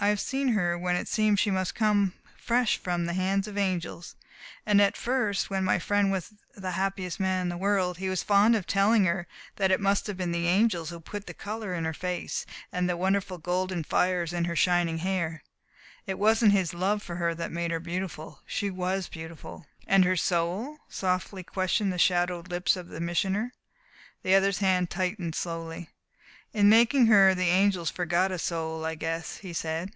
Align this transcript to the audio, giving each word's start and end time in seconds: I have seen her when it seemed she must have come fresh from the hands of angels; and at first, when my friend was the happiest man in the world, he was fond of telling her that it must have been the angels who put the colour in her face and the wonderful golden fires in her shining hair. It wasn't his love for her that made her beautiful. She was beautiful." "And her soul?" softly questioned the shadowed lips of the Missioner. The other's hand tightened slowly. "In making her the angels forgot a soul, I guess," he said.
I 0.00 0.08
have 0.08 0.18
seen 0.20 0.48
her 0.48 0.76
when 0.76 0.96
it 0.96 1.06
seemed 1.06 1.38
she 1.38 1.52
must 1.52 1.70
have 1.70 1.76
come 1.78 2.14
fresh 2.36 2.76
from 2.76 3.06
the 3.06 3.12
hands 3.12 3.46
of 3.46 3.56
angels; 3.56 4.16
and 4.66 4.80
at 4.82 4.96
first, 4.96 5.48
when 5.48 5.62
my 5.62 5.78
friend 5.78 6.10
was 6.10 6.32
the 6.56 6.72
happiest 6.72 7.20
man 7.20 7.42
in 7.42 7.48
the 7.50 7.56
world, 7.56 7.98
he 7.98 8.08
was 8.08 8.24
fond 8.24 8.56
of 8.56 8.66
telling 8.66 9.04
her 9.04 9.28
that 9.56 9.70
it 9.70 9.78
must 9.78 10.08
have 10.08 10.16
been 10.16 10.32
the 10.32 10.48
angels 10.48 10.90
who 10.90 10.98
put 10.98 11.28
the 11.28 11.32
colour 11.34 11.72
in 11.72 11.84
her 11.84 11.94
face 11.94 12.44
and 12.72 12.90
the 12.90 12.96
wonderful 12.96 13.38
golden 13.38 13.84
fires 13.84 14.32
in 14.32 14.46
her 14.46 14.56
shining 14.56 14.98
hair. 14.98 15.44
It 16.04 16.18
wasn't 16.18 16.50
his 16.50 16.74
love 16.74 17.00
for 17.00 17.14
her 17.14 17.32
that 17.36 17.52
made 17.52 17.70
her 17.70 17.78
beautiful. 17.78 18.40
She 18.44 18.70
was 18.70 19.06
beautiful." 19.06 19.66
"And 19.86 20.04
her 20.04 20.16
soul?" 20.16 20.78
softly 20.88 21.44
questioned 21.44 21.92
the 21.92 21.96
shadowed 21.98 22.50
lips 22.50 22.74
of 22.74 22.88
the 22.88 23.00
Missioner. 23.00 23.52
The 24.24 24.34
other's 24.34 24.58
hand 24.58 24.90
tightened 24.90 25.36
slowly. 25.36 25.90
"In 26.54 26.68
making 26.68 27.06
her 27.06 27.34
the 27.34 27.46
angels 27.48 27.88
forgot 27.90 28.30
a 28.30 28.38
soul, 28.38 28.84
I 28.84 28.94
guess," 28.94 29.38
he 29.38 29.54
said. 29.54 29.90